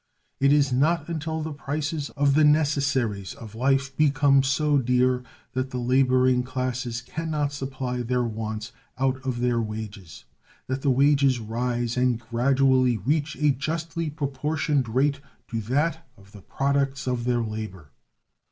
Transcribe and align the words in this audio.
It 0.39 0.51
is 0.51 0.73
not 0.73 1.07
until 1.09 1.43
the 1.43 1.53
prices 1.53 2.09
of 2.17 2.33
the 2.33 2.43
necessaries 2.43 3.35
of 3.35 3.53
life 3.53 3.95
become 3.95 4.41
so 4.41 4.79
dear 4.79 5.21
that 5.53 5.69
the 5.69 5.77
laboring 5.77 6.41
classes 6.41 7.01
can 7.01 7.29
not 7.29 7.53
supply 7.53 8.01
their 8.01 8.23
wants 8.23 8.71
out 8.97 9.17
of 9.21 9.41
their 9.41 9.61
wages 9.61 10.25
that 10.65 10.81
the 10.81 10.89
wages 10.89 11.37
rise 11.39 11.97
and 11.97 12.19
gradually 12.19 12.97
reach 12.97 13.35
a 13.35 13.51
justly 13.51 14.09
proportioned 14.09 14.89
rate 14.89 15.19
to 15.49 15.61
that 15.61 16.03
of 16.17 16.31
the 16.31 16.41
products 16.41 17.05
of 17.07 17.25
their 17.25 17.43
labor. 17.43 17.91